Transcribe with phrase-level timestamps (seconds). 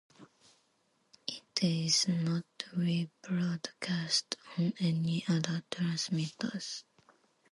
[1.27, 6.85] It is not rebroadcast on any other transmitters.